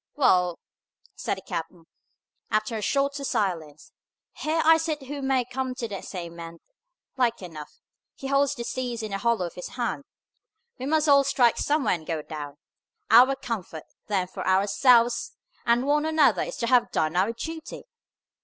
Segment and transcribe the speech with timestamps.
[0.15, 0.57] "Wa'al!"
[1.15, 1.85] said the captain,
[2.49, 3.91] after a shorter silence,
[4.37, 6.59] "Here I sit who may come to the same end,
[7.17, 7.71] like enough.
[8.15, 10.05] He holds the seas in the hollow of His hand.
[10.79, 12.57] We must all strike somewhere and go down.
[13.11, 15.33] Our comfort, then, for ourselves
[15.67, 17.83] and one another is to have done our duty.